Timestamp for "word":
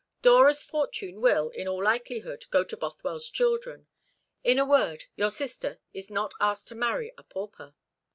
4.65-5.05